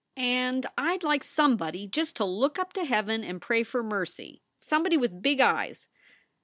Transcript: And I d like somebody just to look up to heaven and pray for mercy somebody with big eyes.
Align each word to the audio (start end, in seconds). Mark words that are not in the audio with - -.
And 0.47 0.65
I 0.79 0.97
d 0.97 1.05
like 1.05 1.23
somebody 1.23 1.85
just 1.85 2.15
to 2.15 2.25
look 2.25 2.57
up 2.57 2.73
to 2.73 2.85
heaven 2.85 3.23
and 3.23 3.39
pray 3.39 3.61
for 3.61 3.83
mercy 3.83 4.41
somebody 4.59 4.97
with 4.97 5.21
big 5.21 5.39
eyes. 5.39 5.87